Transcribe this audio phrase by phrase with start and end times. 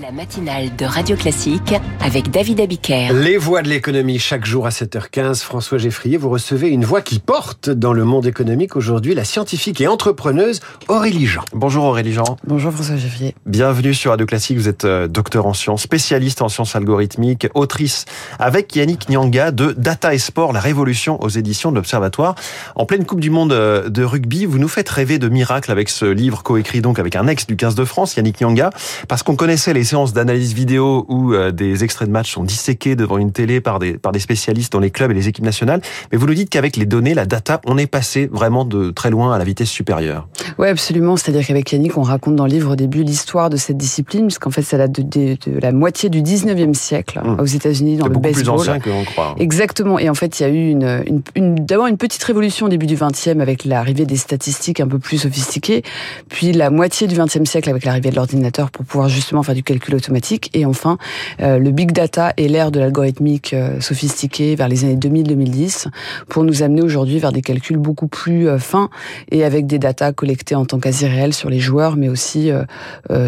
[0.00, 3.12] La matinale de Radio Classique avec David Abiker.
[3.12, 5.42] Les voix de l'économie chaque jour à 7h15.
[5.42, 9.80] François Geffrier, vous recevez une voix qui porte dans le monde économique aujourd'hui la scientifique
[9.80, 11.42] et entrepreneuse Aurélie Jean.
[11.52, 12.36] Bonjour Aurélie Jean.
[12.46, 13.34] Bonjour François Geffrier.
[13.46, 14.58] Bienvenue sur Radio Classique.
[14.58, 18.04] Vous êtes euh, docteur en sciences, spécialiste en sciences algorithmiques, autrice
[18.38, 22.36] avec Yannick Nyanga de Data et Sport, la révolution aux éditions de l'Observatoire.
[22.76, 25.88] En pleine Coupe du Monde euh, de rugby, vous nous faites rêver de miracles avec
[25.88, 28.70] ce livre coécrit donc avec un ex du 15 de France, Yannick Nyanga,
[29.08, 32.94] parce qu'on connaissait les séances d'analyse vidéo où euh, des extraits de matchs sont disséqués
[32.94, 35.80] devant une télé par des, par des spécialistes dans les clubs et les équipes nationales.
[36.12, 39.10] Mais vous nous dites qu'avec les données, la data, on est passé vraiment de très
[39.10, 40.28] loin à la vitesse supérieure.
[40.58, 41.16] Oui, absolument.
[41.16, 44.50] C'est-à-dire qu'avec Yannick, on raconte dans le livre au début l'histoire de cette discipline, puisqu'en
[44.50, 47.40] fait, ça date de, de, la moitié du 19e siècle mmh.
[47.40, 48.42] aux États-Unis dans le beaucoup baseball.
[48.42, 49.34] plus ancien que croit.
[49.38, 49.98] Exactement.
[49.98, 52.68] Et en fait, il y a eu une, une, une d'abord une petite révolution au
[52.68, 55.82] début du 20e avec l'arrivée des statistiques un peu plus sophistiquées,
[56.28, 59.62] puis la moitié du 20e siècle avec l'arrivée de l'ordinateur pour pouvoir justement faire du
[59.62, 60.50] calcul automatique.
[60.54, 60.98] Et enfin,
[61.40, 65.86] euh, le big data et l'ère de l'algorithmique euh, sophistiquée vers les années 2000-2010
[66.28, 68.90] pour nous amener aujourd'hui vers des calculs beaucoup plus euh, fins
[69.30, 72.50] et avec des datas collectées en temps quasi réel sur les joueurs, mais aussi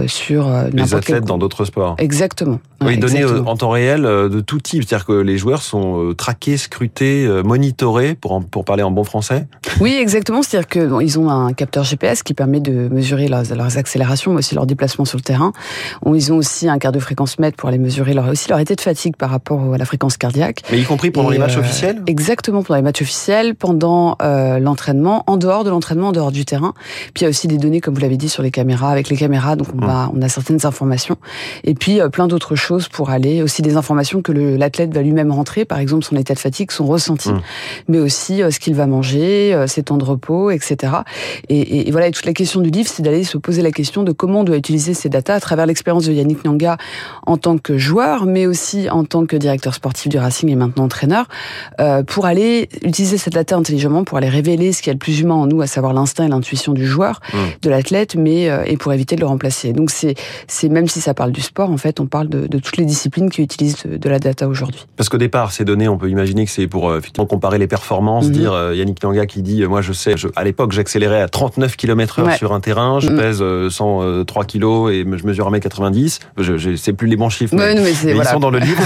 [0.06, 1.95] sur les athlètes dans d'autres sports.
[1.98, 2.61] Exactement.
[2.83, 7.28] Oui, données en temps réel de tout type, c'est-à-dire que les joueurs sont traqués, scrutés,
[7.45, 9.47] monitorés, pour, pour parler en bon français.
[9.81, 10.43] Oui, exactement.
[10.43, 14.33] C'est-à-dire qu'ils bon, ils ont un capteur GPS qui permet de mesurer leurs, leurs accélérations,
[14.33, 15.53] mais aussi leurs déplacements sur le terrain.
[16.06, 18.75] Ils ont aussi un quart de fréquence mètre pour aller mesurer leur, aussi leur état
[18.75, 20.63] de fatigue par rapport à la fréquence cardiaque.
[20.73, 24.17] Mais y compris pendant Et, les matchs euh, officiels Exactement, pendant les matchs officiels, pendant
[24.23, 26.75] euh, l'entraînement, en dehors de l'entraînement, en dehors du terrain.
[27.15, 28.91] Puis il y a aussi des données, comme vous l'avez dit, sur les caméras.
[28.91, 31.17] Avec les caméras, donc on, va, on a certaines informations.
[31.65, 35.31] Et puis euh, plein d'autres choses pour aller, aussi des informations que l'athlète va lui-même
[35.31, 37.41] rentrer, par exemple son état de fatigue, son ressenti, Mmh.
[37.89, 40.93] mais aussi ce qu'il va manger, ses temps de repos, etc.
[41.49, 43.71] Et, et, et voilà, et toute la question du livre, c'est d'aller se poser la
[43.71, 46.77] question de comment on doit utiliser ces datas à travers l'expérience de Yannick Nyanga
[47.27, 50.85] en tant que joueur, mais aussi en tant que directeur sportif du Racing et maintenant
[50.85, 51.27] entraîneur,
[51.81, 54.99] euh, pour aller utiliser cette data intelligemment, pour aller révéler ce qu'il y a de
[54.99, 57.37] plus humain en nous, à savoir l'instinct et l'intuition du joueur, Mmh.
[57.62, 59.72] de l'athlète, mais euh, et pour éviter de le remplacer.
[59.72, 60.15] Donc c'est
[60.47, 62.84] c'est même si ça parle du sport, en fait, on parle de, de toutes les
[62.84, 64.87] disciplines qui utilisent de, de la data aujourd'hui.
[64.97, 67.67] Parce qu'au départ, ces données, on peut imaginer que c'est pour euh, effectivement comparer les
[67.67, 68.33] performances, Mhm.
[68.33, 72.25] dire Yannick Nyanga qui dit moi je sais, je, à l'époque j'accélérais à 39 km/h
[72.25, 72.37] Ouais.
[72.37, 73.17] sur un terrain, je Mhm.
[73.19, 76.09] pèse euh, 103 kilos et je mesure 1m90.
[76.37, 78.25] Je, je sais plus les bons chiffres, mais, voilà.
[78.25, 78.82] ils sont dans le livre.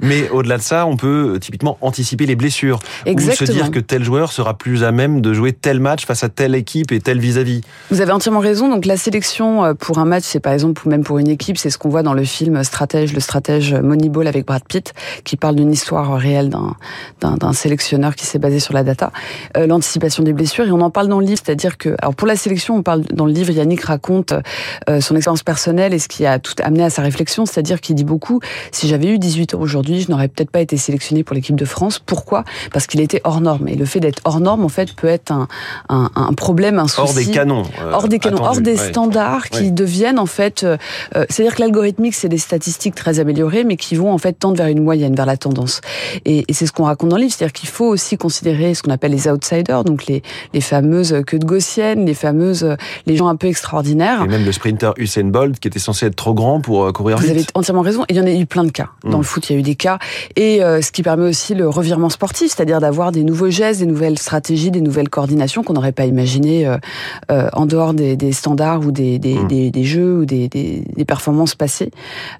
[0.00, 3.52] mais au-delà de ça, on peut euh, typiquement anticiper les blessures ou se Exactement.
[3.54, 6.54] dire que tel joueur sera plus à même de jouer tel match face à telle
[6.54, 7.62] équipe et tel vis-à-vis.
[7.90, 8.68] Vous avez entièrement raison.
[8.68, 11.58] Donc la sélection euh, pour un match, c'est par exemple ou même pour une équipe,
[11.58, 14.92] c'est ce qu'on voit dans le film Stratège, le stratège Moneyball avec Brad Pitt,
[15.24, 16.50] qui parle d'une histoire réelle
[17.20, 19.10] d'un sélectionneur qui s'est basé sur la data,
[19.56, 20.66] Euh, l'anticipation des blessures.
[20.66, 23.02] Et on en parle dans le livre, c'est-à-dire que alors pour la sélection, on parle
[23.12, 23.50] dans le livre.
[23.50, 24.32] Yannick raconte
[24.88, 27.94] euh, son expérience personnelle et ce qui a tout amené à sa réflexion, c'est-à-dire qu'il
[27.94, 28.40] dit beaucoup.
[28.72, 31.64] Si j'avais eu 18 ans aujourd'hui, je n'aurais peut-être pas été sélectionné pour l'équipe de
[31.64, 31.98] France.
[32.04, 32.44] Pourquoi?
[32.72, 33.68] Parce qu'il était hors norme.
[33.68, 35.48] Et le fait d'être hors norme, en fait, peut être un,
[35.88, 37.62] un, un problème, un souci Hors des canons.
[37.82, 38.88] euh, hors des canons, hors des Ouais.
[38.90, 39.70] standards qui Ouais.
[39.70, 40.76] deviennent en fait, euh,
[41.16, 44.56] euh, c'est-à-dire que l'algorithmique c'est des statistiques très améliorées, mais qui vont en fait tendre
[44.56, 45.80] vers une moyenne, vers la tendance.
[46.24, 48.82] Et, et c'est ce qu'on raconte dans le livre, c'est-à-dire qu'il faut aussi considérer ce
[48.82, 50.22] qu'on appelle les outsiders, donc les
[50.52, 54.22] les fameuses queues de gaussienne, les fameuses euh, les gens un peu extraordinaires.
[54.24, 57.18] Et même le sprinter Usain Bolt qui était censé être trop grand pour euh, courir
[57.18, 57.32] Vous vite.
[57.32, 58.02] avez entièrement raison.
[58.08, 58.88] Et il y en a eu plein de cas.
[59.04, 59.20] Dans Mm.
[59.20, 59.98] le foot, il y a eu des cas.
[60.36, 63.86] Et euh, ce qui permet aussi le revirement sportif, c'est-à-dire d'avoir des nouveaux gestes, des
[63.86, 66.78] nouvelles stratégies, des nouvelles coordinations qu'on n'aurait pas imaginées euh,
[67.30, 69.48] euh, en dehors des, des standards ou des, des, Mm.
[69.48, 70.48] des, des jeux ou des,
[71.06, 71.90] performances passées.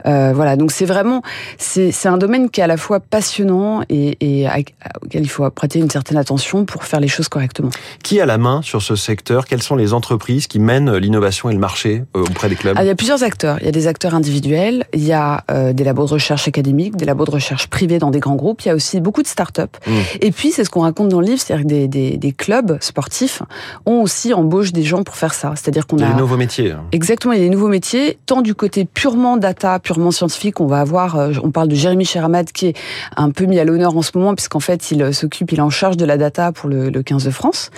[0.05, 0.57] Voilà.
[0.57, 1.21] Donc c'est vraiment,
[1.59, 4.59] c'est un domaine qui est à la fois passionnant et, et à-
[5.05, 7.71] auquel il faut prêter une certaine attention pour faire les choses correctement.
[8.03, 9.45] Qui a la main sur ce secteur?
[9.47, 12.75] Quelles sont les entreprises qui mènent l'innovation et le marché auprès des clubs?
[12.79, 13.59] Ah, il y a plusieurs acteurs.
[13.61, 16.97] Il y a des acteurs individuels, il y a euh, des labos de recherche académiques,
[16.97, 19.27] des labos de recherche privés dans des grands groupes, il y a aussi beaucoup de
[19.27, 19.77] start-up.
[19.87, 19.93] Mm.
[20.23, 22.79] Et puis, c'est ce qu'on raconte dans le livre, c'est-à-dire que des, des, des clubs
[22.81, 23.43] sportifs
[23.85, 25.53] ont aussi embauché des gens pour faire ça.
[25.57, 26.71] C'est-à-dire qu'on Il y a des nouveaux métiers.
[26.71, 26.85] hein.
[26.93, 30.67] Exactement, il y a des nouveaux métiers, tant du côté purement data, purement scientifique, on
[30.67, 32.77] va avoir, euh, on parle de Jérémy Chermad qui est
[33.17, 35.63] un peu mis à l'honneur en ce moment, puisqu'en fait, il euh, s'occupe, il est
[35.63, 37.71] en charge de la data pour le, le 15 de France,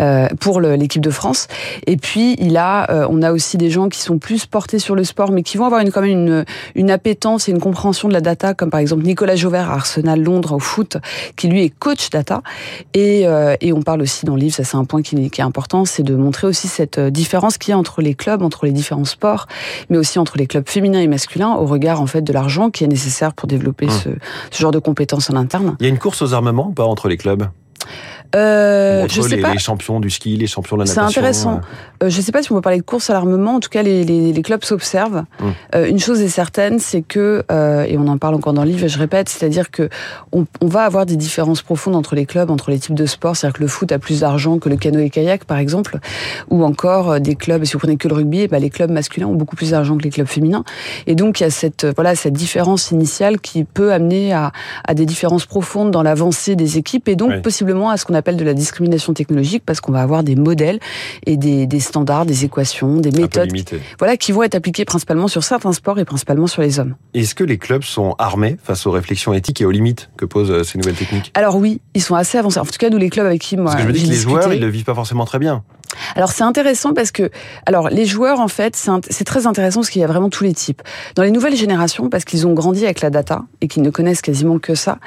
[0.00, 1.46] euh, pour l'équipe de France.
[1.86, 5.04] Et puis, il a, on a aussi des gens qui sont plus portés sur le
[5.04, 6.44] sport, mais qui vont avoir une, quand même une,
[6.74, 10.20] une appétence et une compréhension de la data, comme par exemple Nicolas Jauvert à Arsenal
[10.22, 10.96] Londres au foot,
[11.36, 12.42] qui lui est coach data.
[12.94, 15.40] Et, euh, et on parle aussi dans le livre, ça c'est un point qui, qui
[15.40, 18.42] est important, c'est de montrer aussi cette euh, différence qu'il y a entre les clubs,
[18.42, 19.46] entre les différents sports,
[19.90, 22.82] mais aussi entre les clubs féminins et masculins, au regard en fait de l'argent qui
[22.82, 23.90] est nécessaire pour développer Hum.
[23.90, 24.08] ce,
[24.50, 25.76] ce genre de compétences en interne.
[25.78, 27.44] Il y a une course aux armements ou pas entre les clubs?
[28.34, 29.52] Euh, je sais les, pas.
[29.52, 31.20] les champions du ski, les champions de la C'est natation.
[31.20, 31.60] intéressant.
[32.02, 33.54] Euh, je ne sais pas si on peut parler de course à l'armement.
[33.56, 35.24] En tout cas, les, les, les clubs s'observent.
[35.40, 35.52] Hum.
[35.74, 38.70] Euh, une chose est certaine, c'est que, euh, et on en parle encore dans le
[38.70, 39.88] livre, et je répète, c'est-à-dire que
[40.32, 43.36] on, on va avoir des différences profondes entre les clubs, entre les types de sports.
[43.36, 45.98] C'est-à-dire que le foot a plus d'argent que le canoë-kayak, par exemple,
[46.50, 47.64] ou encore euh, des clubs.
[47.64, 49.96] Si vous prenez que le rugby, eh ben, les clubs masculins ont beaucoup plus d'argent
[49.96, 50.64] que les clubs féminins.
[51.06, 54.50] Et donc, il y a cette, euh, voilà, cette différence initiale qui peut amener à,
[54.86, 57.40] à des différences profondes dans l'avancée des équipes et donc Oui.
[57.42, 60.80] possiblement à ce qu'on appelle de la discrimination technologique parce qu'on va avoir des modèles
[61.26, 63.80] et des, des standards, des équations, des méthodes limité.
[63.98, 66.94] voilà, qui vont être appliquées principalement sur certains sports et principalement sur les hommes.
[67.12, 70.50] Est-ce que les clubs sont armés face aux réflexions éthiques et aux limites que posent
[70.50, 71.30] euh, ces nouvelles techniques?
[71.34, 72.58] Alors oui, ils sont assez avancés.
[72.58, 74.06] En tout cas, nous, les clubs avec qui moi Parce que je me dis que
[74.08, 75.62] les discuté- joueurs, ils le vivent pas forcément très bien.
[76.16, 77.30] Alors c'est intéressant parce que,
[77.66, 78.76] alors les joueurs en fait,
[79.10, 80.82] c'est très intéressant parce qu'il y a vraiment tous les types.
[81.14, 84.22] Dans les nouvelles générations, parce qu'ils ont grandi avec la data et qu'ils ne connaissent
[84.22, 84.98] quasiment que ça.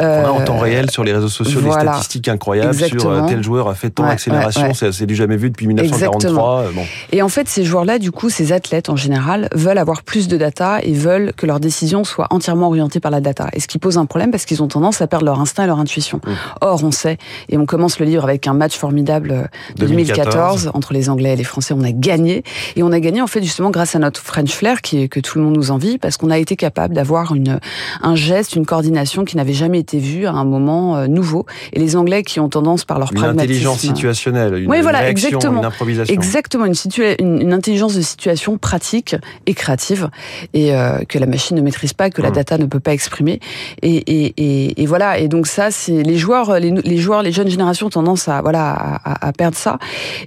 [0.00, 3.24] On a euh, en temps réel sur les réseaux sociaux des statistiques incroyables sur Exactement.
[3.24, 4.74] euh, tel joueur a fait tant d'accélération, ouais, ouais.
[4.74, 6.60] c'est c'est du jamais vu depuis 1943.
[6.60, 6.82] euh, Bon.
[7.12, 10.36] Et en fait, ces joueurs-là, du coup, ces athlètes en général, veulent avoir plus de
[10.36, 13.48] data et veulent que leurs décisions soient entièrement orientées par la data.
[13.52, 15.66] Et ce qui pose un problème parce qu'ils ont tendance à perdre leur instinct et
[15.66, 16.20] leur intuition.
[16.24, 16.30] Mm.
[16.60, 17.18] Or, on sait,
[17.48, 20.16] et on commence le livre avec un match formidable de 2014.
[20.16, 20.33] 2014
[20.74, 21.74] entre les Anglais et les Français.
[21.76, 22.42] On a gagné.
[22.76, 25.20] Et on a gagné, en fait, justement, grâce à notre French flair qui est, que
[25.20, 27.58] tout le monde nous envie parce qu'on a été capable d'avoir une,
[28.02, 31.46] un geste, une coordination qui n'avait jamais été vue à un moment euh, nouveau.
[31.72, 33.40] Et les Anglais qui ont tendance par leur Une pragmatisme.
[33.52, 35.58] intelligence situationnelle, une, Oui, voilà, une réaction, exactement.
[35.60, 36.14] une improvisation.
[36.14, 39.16] Exactement, une, situa- une, une intelligence de situation pratique
[39.46, 40.08] et créative,
[40.52, 42.34] et euh, que la machine ne maîtrise pas, que la Mm.
[42.34, 43.40] data ne peut pas exprimer.
[43.82, 45.18] Et, et, et, et voilà.
[45.18, 48.42] Et donc ça, c'est les joueurs, les, les joueurs, les jeunes générations ont tendance à
[48.42, 49.78] voilà à- à perdre ça.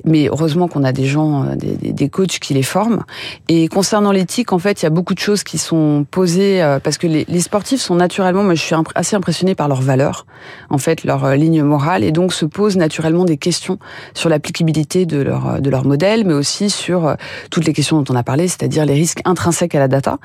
[0.06, 3.04] Mais heureusement qu'on a des gens, euh, des, des- des coachs qui les forment.
[3.48, 6.80] Et concernant l'éthique, en fait, il y a beaucoup de choses qui sont posées euh,
[6.80, 10.26] parce que les, les sportifs sont naturellement, moi, je suis assez impressionnée par leurs valeurs,
[10.70, 13.80] en fait, leur euh, ligne morale, et donc se posent naturellement des questions
[14.14, 17.16] sur l'applicabilité de leur euh, de leur modèle, mais aussi sur euh,
[17.52, 20.18] toutes les questions dont on a parlé, c'est-à-dire les risques intrinsèques à la data.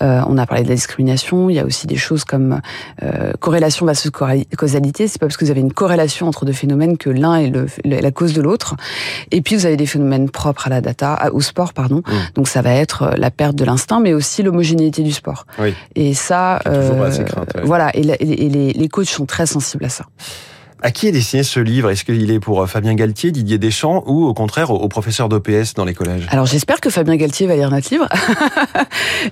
[0.00, 1.50] On a parlé de la discrimination.
[1.50, 2.60] Il y a aussi des choses comme
[3.40, 5.08] corrélation versus causalité.
[5.08, 7.66] C'est pas parce que vous avez une corrélation entre deux phénomènes que l'un est le-
[7.84, 8.76] la cause de l'autre.
[9.30, 11.98] Et puis vous avez des phénomènes propres à la data, au sport, pardon.
[12.06, 12.12] Mm.
[12.34, 15.46] Donc ça va être euh, la perte de l'instinct, mais aussi l'homogénéité du sport.
[15.58, 15.74] Oui.
[15.94, 17.62] Et ça, euh, assez crainte, ouais.
[17.64, 17.90] voilà.
[17.96, 20.04] Et, la- et les, les coachs sont très sensibles à ça.
[20.82, 21.90] À qui est destiné ce livre?
[21.90, 25.74] Est-ce qu'il est pour euh, Fabien Galtier, Didier Deschamps ou au contraire aux professeurs d'OPS
[25.74, 26.26] dans les collèges?
[26.30, 28.08] Alors j'espère que Fabien Galtier va lire notre livre.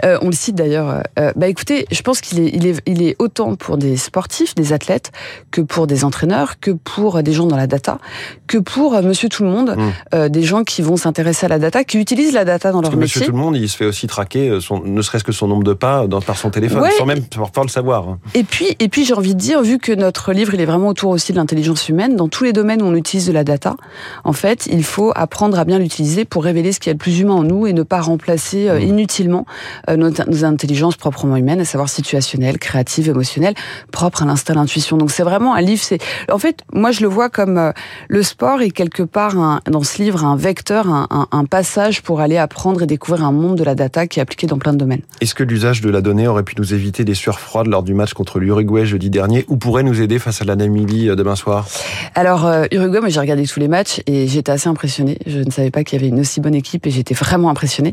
[0.05, 1.03] Euh, on le cite d'ailleurs.
[1.19, 4.55] Euh, bah écoutez, je pense qu'il est, il est, il est autant pour des sportifs,
[4.55, 5.12] des athlètes,
[5.50, 7.99] que pour des entraîneurs, que pour des gens dans la data,
[8.47, 9.91] que pour Monsieur Tout le Monde, Mm.
[10.15, 12.93] euh, des gens qui vont s'intéresser à la data, qui utilisent la data dans Parce
[12.93, 13.21] leur que métier.
[13.21, 15.65] Monsieur Tout le Monde, il se fait aussi traquer, son, ne serait-ce que son nombre
[15.65, 16.91] de pas dans, par son téléphone, Ouais.
[16.99, 18.09] sans même parfois le savoir.
[18.09, 18.19] hein.
[18.35, 20.89] Et puis, et puis j'ai envie de dire, vu que notre livre il est vraiment
[20.89, 23.76] autour aussi de l'intelligence humaine, dans tous les domaines où on utilise de la data,
[24.25, 26.99] en fait, il faut apprendre à bien l'utiliser pour révéler ce qu'il y a de
[26.99, 28.82] plus humain en nous et ne pas remplacer euh, Mmh.
[28.82, 29.46] inutilement
[29.88, 33.55] euh, nos, nos intelligences proprement humaines, à savoir situationnelles, créatives, émotionnelles,
[33.93, 34.96] propres à l'instinct, à l'intuition.
[34.96, 35.82] Donc c'est vraiment un livre.
[35.82, 35.99] C'est
[36.31, 37.73] en fait, moi je le vois comme euh,
[38.08, 42.02] le sport est quelque part un- dans ce livre un vecteur, un, un- un passage
[42.02, 44.73] pour aller apprendre et découvrir un monde de la data qui est appliqué dans plein
[44.73, 45.02] de domaines.
[45.20, 47.94] Est-ce que l'usage de la donnée aurait pu nous éviter des sueurs froides lors du
[47.94, 51.37] match contre l'Uruguay jeudi dernier ou pourrait nous aider face à la Namibie euh, demain
[51.37, 51.67] soir
[52.15, 55.19] Alors euh, Uruguay, moi j'ai regardé tous les matchs et j'étais assez impressionnée.
[55.27, 57.93] Je ne savais pas qu'il y avait une aussi bonne équipe et j'étais vraiment impressionnée.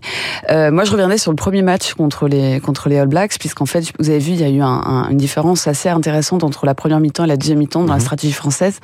[0.49, 3.65] Euh, moi je reviendrai sur le premier match contre les contre les All Blacks puisqu'en
[3.65, 6.65] fait vous avez vu il y a eu un- un- une différence assez intéressante entre
[6.65, 8.01] la première mi-temps et la deuxième mi-temps dans la Mhm.
[8.01, 8.79] stratégie française.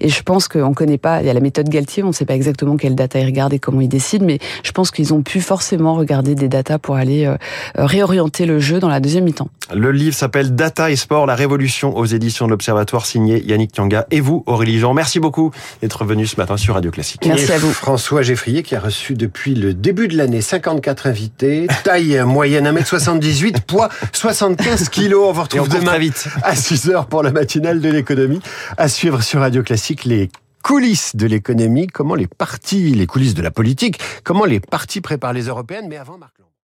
[0.00, 1.20] Et je pense qu'on connaît pas.
[1.20, 3.52] Il y a la méthode Galtier, on ne sait pas exactement quelle data ils regardent
[3.52, 6.96] et comment ils décident, mais je pense qu'ils ont pu forcément regarder des datas pour
[6.96, 7.36] aller euh,
[7.76, 9.48] réorienter le jeu dans la deuxième mi-temps.
[9.72, 14.04] Le livre s'appelle Data et Sport, la révolution aux éditions de l'Observatoire, signé Yannick Tianga.
[14.10, 17.24] Et vous, Aurélie Jean, merci beaucoup d'être venu ce matin sur Radio Classique.
[17.24, 17.72] Merci Et à vous.
[17.72, 23.60] François Geffrier qui a reçu depuis le début de l'année 54 invités, taille moyenne 1m78,
[23.66, 25.28] poids 75 kilos.
[25.28, 26.26] On vous on retrouve demain vite.
[26.42, 28.40] à 6h pour la matinale de l'économie.
[28.76, 30.30] À suivre sur Radio Classique les
[30.64, 35.32] coulisses de l'économie, comment les partis, les coulisses de la politique, comment les partis préparent
[35.32, 36.49] les européennes, mais avant Marc Lang.